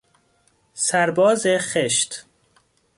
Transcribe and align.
سرباز 0.73 1.47
خشت 1.59 2.25